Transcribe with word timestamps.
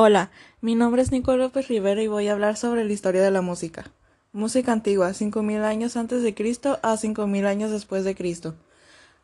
Hola, 0.00 0.30
mi 0.60 0.76
nombre 0.76 1.02
es 1.02 1.10
Nico 1.10 1.36
López 1.36 1.66
Rivera 1.66 2.00
y 2.00 2.06
voy 2.06 2.28
a 2.28 2.32
hablar 2.32 2.56
sobre 2.56 2.84
la 2.84 2.92
historia 2.92 3.20
de 3.20 3.32
la 3.32 3.42
música. 3.42 3.90
Música 4.32 4.70
antigua, 4.70 5.12
5000 5.12 5.64
años 5.64 5.96
antes 5.96 6.22
de 6.22 6.36
Cristo 6.36 6.78
a 6.84 6.96
5000 6.96 7.46
años 7.46 7.72
después 7.72 8.04
de 8.04 8.14
Cristo. 8.14 8.54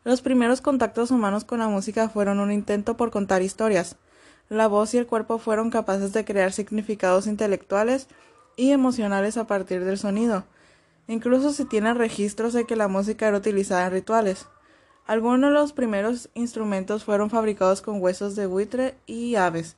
Los 0.03 0.21
primeros 0.21 0.59
contactos 0.59 1.11
humanos 1.11 1.45
con 1.45 1.59
la 1.59 1.69
música 1.69 2.09
fueron 2.09 2.41
un 2.41 2.51
intento 2.51 2.97
por 2.97 3.09
contar 3.09 3.41
historias. 3.41 3.95
La 4.49 4.67
voz 4.67 4.93
y 4.93 4.97
el 4.97 5.07
cuerpo 5.07 5.37
fueron 5.37 5.69
capaces 5.69 6.11
de 6.11 6.25
crear 6.25 6.51
significados 6.51 7.25
intelectuales 7.25 8.09
y 8.57 8.71
emocionales 8.71 9.37
a 9.37 9.47
partir 9.47 9.85
del 9.85 9.97
sonido. 9.97 10.43
Incluso 11.07 11.53
se 11.53 11.63
tienen 11.63 11.95
registros 11.95 12.51
de 12.51 12.65
que 12.65 12.75
la 12.75 12.89
música 12.89 13.29
era 13.29 13.37
utilizada 13.37 13.85
en 13.85 13.93
rituales. 13.93 14.47
Algunos 15.07 15.39
de 15.39 15.51
los 15.51 15.71
primeros 15.71 16.27
instrumentos 16.33 17.05
fueron 17.05 17.29
fabricados 17.29 17.81
con 17.81 18.01
huesos 18.01 18.35
de 18.35 18.45
buitre 18.45 18.95
y 19.05 19.35
aves. 19.35 19.77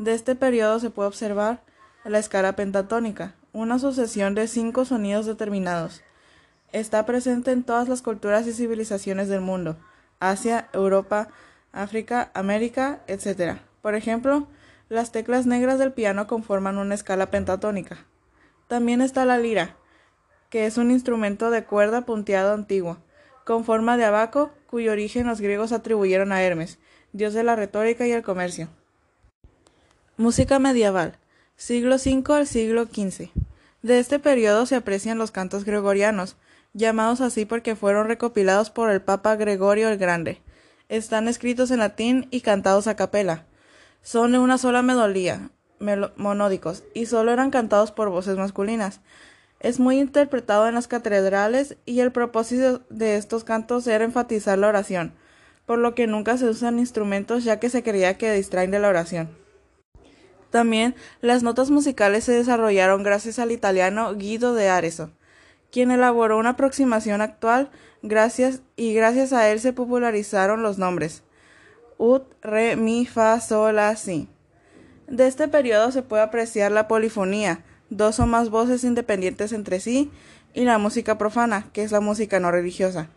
De 0.00 0.14
este 0.14 0.34
periodo 0.34 0.78
se 0.78 0.88
puede 0.88 1.08
observar 1.08 1.60
la 2.06 2.18
escala 2.18 2.56
pentatónica, 2.56 3.34
una 3.52 3.78
sucesión 3.78 4.34
de 4.34 4.48
cinco 4.48 4.86
sonidos 4.86 5.26
determinados. 5.26 6.00
Está 6.72 7.04
presente 7.04 7.50
en 7.52 7.64
todas 7.64 7.86
las 7.86 8.00
culturas 8.00 8.46
y 8.46 8.54
civilizaciones 8.54 9.28
del 9.28 9.42
mundo, 9.42 9.76
Asia, 10.18 10.70
Europa, 10.72 11.28
África, 11.70 12.30
América, 12.32 13.02
etc. 13.08 13.58
Por 13.82 13.94
ejemplo, 13.94 14.48
las 14.88 15.12
teclas 15.12 15.44
negras 15.44 15.78
del 15.78 15.92
piano 15.92 16.26
conforman 16.26 16.78
una 16.78 16.94
escala 16.94 17.30
pentatónica. 17.30 17.98
También 18.68 19.02
está 19.02 19.26
la 19.26 19.36
lira, 19.36 19.76
que 20.48 20.64
es 20.64 20.78
un 20.78 20.90
instrumento 20.90 21.50
de 21.50 21.64
cuerda 21.64 22.06
punteado 22.06 22.54
antiguo, 22.54 22.96
con 23.44 23.66
forma 23.66 23.98
de 23.98 24.06
abaco, 24.06 24.50
cuyo 24.66 24.92
origen 24.92 25.26
los 25.26 25.42
griegos 25.42 25.72
atribuyeron 25.72 26.32
a 26.32 26.42
Hermes, 26.42 26.78
dios 27.12 27.34
de 27.34 27.42
la 27.42 27.54
retórica 27.54 28.06
y 28.06 28.12
el 28.12 28.22
comercio. 28.22 28.70
Música 30.20 30.58
medieval, 30.58 31.16
siglo 31.56 31.96
V 31.96 32.34
al 32.34 32.46
siglo 32.46 32.84
XV. 32.84 33.30
De 33.80 33.98
este 33.98 34.18
periodo 34.18 34.66
se 34.66 34.76
aprecian 34.76 35.16
los 35.16 35.30
cantos 35.30 35.64
gregorianos, 35.64 36.36
llamados 36.74 37.22
así 37.22 37.46
porque 37.46 37.74
fueron 37.74 38.06
recopilados 38.06 38.68
por 38.68 38.90
el 38.90 39.00
Papa 39.00 39.36
Gregorio 39.36 39.88
el 39.88 39.96
Grande. 39.96 40.42
Están 40.90 41.26
escritos 41.26 41.70
en 41.70 41.78
latín 41.78 42.28
y 42.30 42.42
cantados 42.42 42.86
a 42.86 42.96
capela. 42.96 43.46
Son 44.02 44.32
de 44.32 44.38
una 44.38 44.58
sola 44.58 44.82
melodía, 44.82 45.52
monódicos, 46.16 46.84
y 46.92 47.06
solo 47.06 47.32
eran 47.32 47.50
cantados 47.50 47.90
por 47.90 48.10
voces 48.10 48.36
masculinas. 48.36 49.00
Es 49.58 49.80
muy 49.80 49.98
interpretado 49.98 50.68
en 50.68 50.74
las 50.74 50.86
catedrales 50.86 51.78
y 51.86 52.00
el 52.00 52.12
propósito 52.12 52.82
de 52.90 53.16
estos 53.16 53.42
cantos 53.42 53.86
era 53.86 54.04
enfatizar 54.04 54.58
la 54.58 54.68
oración, 54.68 55.14
por 55.64 55.78
lo 55.78 55.94
que 55.94 56.06
nunca 56.06 56.36
se 56.36 56.44
usan 56.44 56.78
instrumentos 56.78 57.42
ya 57.42 57.58
que 57.58 57.70
se 57.70 57.82
creía 57.82 58.18
que 58.18 58.30
distraen 58.30 58.70
de 58.70 58.80
la 58.80 58.90
oración. 58.90 59.39
También 60.50 60.94
las 61.20 61.42
notas 61.42 61.70
musicales 61.70 62.24
se 62.24 62.32
desarrollaron 62.32 63.02
gracias 63.02 63.38
al 63.38 63.52
italiano 63.52 64.14
Guido 64.14 64.54
de 64.54 64.68
Arezzo, 64.68 65.10
quien 65.70 65.90
elaboró 65.90 66.38
una 66.38 66.50
aproximación 66.50 67.20
actual 67.20 67.70
gracias 68.02 68.62
y 68.76 68.94
gracias 68.94 69.32
a 69.32 69.48
él 69.50 69.60
se 69.60 69.72
popularizaron 69.72 70.62
los 70.62 70.78
nombres 70.78 71.22
ut, 72.00 72.24
re, 72.40 72.76
mi, 72.76 73.04
fa, 73.04 73.38
sol, 73.40 73.76
la, 73.76 73.94
si. 73.94 74.26
De 75.06 75.26
este 75.26 75.48
periodo 75.48 75.92
se 75.92 76.02
puede 76.02 76.22
apreciar 76.22 76.72
la 76.72 76.88
polifonía, 76.88 77.62
dos 77.90 78.18
o 78.20 78.26
más 78.26 78.48
voces 78.48 78.84
independientes 78.84 79.52
entre 79.52 79.80
sí, 79.80 80.10
y 80.54 80.64
la 80.64 80.78
música 80.78 81.18
profana, 81.18 81.66
que 81.72 81.82
es 81.82 81.92
la 81.92 82.00
música 82.00 82.40
no 82.40 82.50
religiosa. 82.50 83.08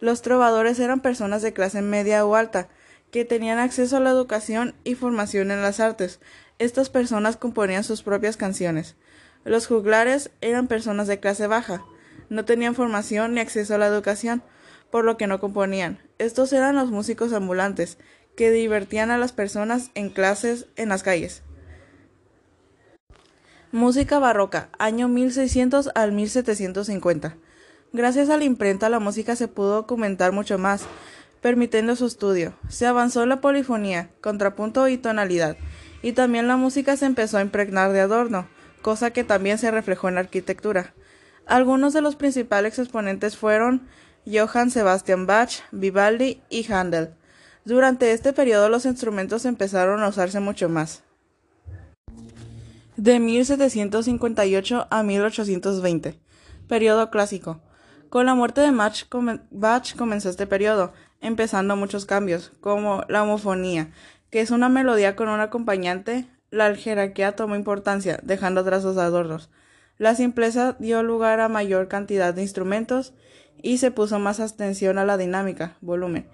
Los 0.00 0.20
trovadores 0.20 0.78
eran 0.78 1.00
personas 1.00 1.40
de 1.40 1.54
clase 1.54 1.80
media 1.80 2.26
o 2.26 2.36
alta, 2.36 2.68
que 3.10 3.24
tenían 3.24 3.58
acceso 3.58 3.96
a 3.96 4.00
la 4.00 4.10
educación 4.10 4.74
y 4.84 4.94
formación 4.94 5.50
en 5.50 5.62
las 5.62 5.80
artes. 5.80 6.20
Estas 6.58 6.90
personas 6.90 7.36
componían 7.36 7.84
sus 7.84 8.02
propias 8.02 8.36
canciones. 8.36 8.96
Los 9.44 9.66
juglares 9.66 10.30
eran 10.40 10.66
personas 10.66 11.06
de 11.06 11.20
clase 11.20 11.46
baja, 11.46 11.84
no 12.28 12.44
tenían 12.44 12.74
formación 12.74 13.34
ni 13.34 13.40
acceso 13.40 13.74
a 13.74 13.78
la 13.78 13.86
educación, 13.86 14.42
por 14.90 15.04
lo 15.04 15.16
que 15.16 15.26
no 15.26 15.40
componían. 15.40 16.00
Estos 16.18 16.52
eran 16.52 16.74
los 16.74 16.90
músicos 16.90 17.32
ambulantes, 17.32 17.98
que 18.36 18.50
divertían 18.50 19.10
a 19.10 19.18
las 19.18 19.32
personas 19.32 19.90
en 19.94 20.10
clases 20.10 20.66
en 20.76 20.90
las 20.90 21.02
calles. 21.02 21.42
Música 23.72 24.18
barroca, 24.18 24.68
año 24.78 25.08
1600 25.08 25.90
al 25.94 26.12
1750. 26.12 27.36
Gracias 27.92 28.30
a 28.30 28.36
la 28.36 28.44
imprenta 28.44 28.88
la 28.88 29.00
música 29.00 29.36
se 29.36 29.48
pudo 29.48 29.74
documentar 29.74 30.32
mucho 30.32 30.58
más, 30.58 30.84
permitiendo 31.46 31.94
su 31.94 32.06
estudio. 32.06 32.54
Se 32.68 32.86
avanzó 32.86 33.24
la 33.24 33.40
polifonía, 33.40 34.10
contrapunto 34.20 34.88
y 34.88 34.98
tonalidad, 34.98 35.56
y 36.02 36.10
también 36.10 36.48
la 36.48 36.56
música 36.56 36.96
se 36.96 37.06
empezó 37.06 37.38
a 37.38 37.40
impregnar 37.40 37.92
de 37.92 38.00
adorno, 38.00 38.48
cosa 38.82 39.12
que 39.12 39.22
también 39.22 39.56
se 39.56 39.70
reflejó 39.70 40.08
en 40.08 40.16
la 40.16 40.22
arquitectura. 40.22 40.92
Algunos 41.46 41.92
de 41.92 42.00
los 42.00 42.16
principales 42.16 42.80
exponentes 42.80 43.36
fueron 43.36 43.86
Johann 44.26 44.72
Sebastian 44.72 45.28
Bach, 45.28 45.52
Vivaldi 45.70 46.42
y 46.50 46.66
Handel. 46.72 47.14
Durante 47.64 48.10
este 48.10 48.32
periodo 48.32 48.68
los 48.68 48.84
instrumentos 48.84 49.44
empezaron 49.44 50.02
a 50.02 50.08
usarse 50.08 50.40
mucho 50.40 50.68
más 50.68 51.04
de 52.96 53.20
1758 53.20 54.88
a 54.90 55.02
1820, 55.04 56.18
periodo 56.66 57.08
clásico. 57.08 57.60
Con 58.08 58.26
la 58.26 58.34
muerte 58.34 58.60
de 58.60 58.70
Bach 58.72 59.96
comenzó 59.96 60.30
este 60.30 60.46
periodo, 60.46 60.92
empezando 61.26 61.76
muchos 61.76 62.06
cambios, 62.06 62.52
como 62.60 63.02
la 63.08 63.22
homofonía, 63.22 63.90
que 64.30 64.40
es 64.40 64.50
una 64.50 64.68
melodía 64.68 65.16
con 65.16 65.28
un 65.28 65.40
acompañante, 65.40 66.28
la 66.50 66.74
jerarquía 66.74 67.36
tomó 67.36 67.56
importancia, 67.56 68.20
dejando 68.22 68.60
atrás 68.60 68.84
los 68.84 68.96
adornos. 68.96 69.50
La 69.98 70.14
simpleza 70.14 70.76
dio 70.78 71.02
lugar 71.02 71.40
a 71.40 71.48
mayor 71.48 71.88
cantidad 71.88 72.32
de 72.32 72.42
instrumentos 72.42 73.14
y 73.62 73.78
se 73.78 73.90
puso 73.90 74.18
más 74.18 74.40
atención 74.40 74.98
a 74.98 75.04
la 75.04 75.16
dinámica, 75.16 75.76
volumen. 75.80 76.28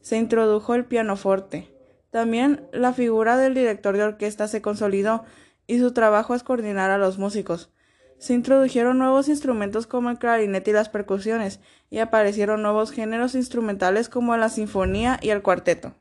Se 0.00 0.16
introdujo 0.16 0.74
el 0.74 0.84
pianoforte. 0.84 1.68
También 2.10 2.66
la 2.72 2.92
figura 2.92 3.36
del 3.36 3.54
director 3.54 3.96
de 3.96 4.04
orquesta 4.04 4.48
se 4.48 4.62
consolidó 4.62 5.24
y 5.66 5.78
su 5.78 5.92
trabajo 5.92 6.34
es 6.34 6.42
coordinar 6.42 6.90
a 6.90 6.98
los 6.98 7.18
músicos. 7.18 7.70
Se 8.18 8.34
introdujeron 8.34 8.98
nuevos 8.98 9.28
instrumentos 9.28 9.86
como 9.86 10.10
el 10.10 10.18
clarinete 10.18 10.70
y 10.70 10.74
las 10.74 10.88
percusiones, 10.88 11.60
y 11.90 11.98
aparecieron 11.98 12.62
nuevos 12.62 12.90
géneros 12.90 13.34
instrumentales 13.34 14.08
como 14.08 14.36
la 14.36 14.48
sinfonía 14.48 15.18
y 15.22 15.30
el 15.30 15.42
cuarteto. 15.42 15.94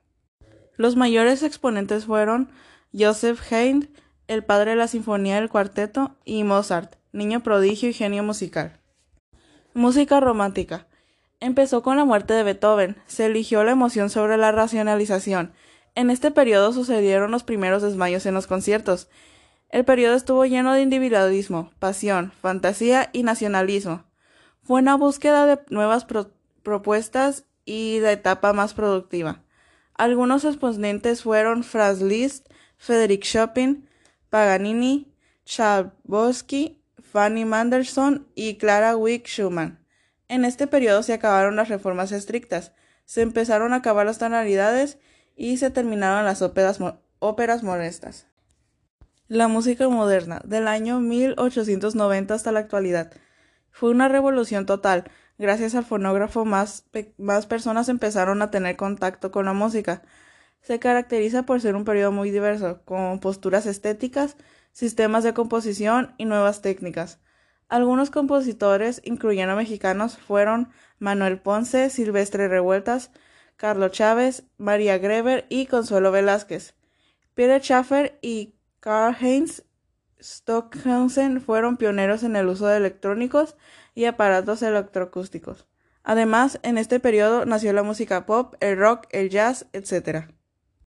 Los 0.76 0.96
mayores 0.96 1.44
exponentes 1.44 2.06
fueron 2.06 2.50
Joseph 2.94 3.40
Haydn, 3.52 3.90
el 4.28 4.44
padre 4.44 4.72
de 4.72 4.78
la 4.78 4.88
sinfonía 4.88 5.36
del 5.36 5.50
cuarteto, 5.50 6.16
y 6.26 6.44
Mozart, 6.44 6.96
niño 7.12 7.42
prodigio 7.42 7.90
y 7.90 7.94
genio 7.94 8.24
musical. 8.24 8.80
Música 9.74 10.20
romántica. 10.20 10.88
Empezó 11.40 11.84
con 11.84 11.98
la 11.98 12.06
muerte 12.06 12.34
de 12.34 12.42
Beethoven. 12.42 12.98
Se 13.06 13.28
eligió 13.28 13.64
la 13.64 13.72
emoción 13.72 14.10
sobre 14.10 14.38
la 14.38 14.52
racionalización. 14.52 15.54
En 15.94 16.10
este 16.10 16.32
periodo 16.32 16.74
sucedieron 16.74 17.30
los 17.30 17.44
primeros 17.44 17.84
desmayos 17.84 18.26
en 18.26 18.34
los 18.34 18.48
conciertos, 18.48 19.08
el 19.70 19.84
periodo 19.86 20.16
estuvo 20.16 20.46
lleno 20.46 20.74
de 20.74 20.82
individualismo, 20.82 21.72
pasión, 21.80 22.32
fantasía 22.42 23.10
y 23.12 23.24
nacionalismo. 23.24 24.06
Fue 24.64 24.82
una 24.82 24.96
búsqueda 24.96 25.46
de 25.46 25.60
nuevas 25.70 26.06
propuestas 26.64 27.46
y 27.66 28.00
de 28.00 28.14
etapa 28.14 28.54
más 28.54 28.74
productiva. 28.74 29.44
Algunos 29.94 30.46
exponentes 30.46 31.24
fueron 31.24 31.64
Franz 31.64 32.02
Liszt, 32.02 32.48
Frederick 32.78 33.24
Chopin, 33.24 33.90
Paganini, 34.30 35.12
Chabosky, 35.46 36.82
Fanny 37.02 37.46
Manderson 37.46 38.28
y 38.36 38.56
Clara 38.56 38.96
Wick 38.96 39.28
Schumann. 39.28 39.80
En 40.30 40.46
este 40.46 40.68
periodo 40.68 41.04
se 41.04 41.14
acabaron 41.14 41.56
las 41.56 41.70
reformas 41.70 42.12
estrictas, 42.12 42.74
se 43.06 43.22
empezaron 43.22 43.74
a 43.74 43.78
acabar 43.78 44.06
las 44.06 44.18
tonalidades 44.18 44.98
y 45.36 45.58
se 45.58 45.72
terminaron 45.72 46.26
las 46.26 46.42
óperas, 46.42 46.80
óperas 47.20 47.64
molestas. 47.64 48.28
La 49.30 49.50
música 49.50 49.90
moderna, 49.90 50.42
del 50.46 50.70
año 50.70 51.02
1890 51.02 52.34
hasta 52.34 52.54
la 52.54 52.60
actualidad, 52.62 53.12
fue 53.72 53.90
una 53.90 54.08
revolución 54.08 54.66
total. 54.66 55.12
Gracias 55.38 55.76
al 55.76 55.84
fonógrafo 55.84 56.46
más, 56.46 56.86
más 57.18 57.46
personas 57.46 57.90
empezaron 57.90 58.42
a 58.42 58.52
tener 58.52 58.78
contacto 58.78 59.30
con 59.30 59.44
la 59.44 59.52
música. 59.52 60.02
Se 60.62 60.80
caracteriza 60.80 61.44
por 61.44 61.60
ser 61.60 61.76
un 61.76 61.84
periodo 61.84 62.14
muy 62.14 62.32
diverso, 62.32 62.82
con 62.86 63.20
posturas 63.20 63.66
estéticas, 63.66 64.38
sistemas 64.72 65.26
de 65.26 65.34
composición 65.34 66.16
y 66.18 66.24
nuevas 66.24 66.62
técnicas. 66.62 67.20
Algunos 67.68 68.10
compositores, 68.12 69.02
incluyendo 69.04 69.58
mexicanos, 69.58 70.18
fueron 70.18 70.70
Manuel 71.00 71.42
Ponce, 71.42 71.90
Silvestre 71.90 72.48
Revueltas, 72.48 73.12
Carlos 73.58 73.92
Chávez, 73.92 74.46
María 74.58 74.98
Greber 75.00 75.46
y 75.50 75.66
Consuelo 75.66 76.14
Velázquez. 76.14 76.76
Peter 77.34 77.62
Schaffer 77.62 78.18
y 78.22 78.57
Karl-Heinz 78.88 79.64
Stockhausen 80.22 81.42
fueron 81.42 81.76
pioneros 81.76 82.24
en 82.24 82.38
el 82.38 82.48
uso 82.48 82.68
de 82.68 82.78
electrónicos 82.78 83.58
y 83.96 84.06
aparatos 84.06 84.62
electroacústicos. 84.62 85.68
Además, 86.04 86.62
en 86.64 86.78
este 86.78 87.02
periodo 87.02 87.46
nació 87.46 87.74
la 87.74 87.84
música 87.84 88.26
pop, 88.26 88.56
el 88.62 88.78
rock, 88.78 89.08
el 89.10 89.30
jazz, 89.30 89.66
etc. 89.74 90.32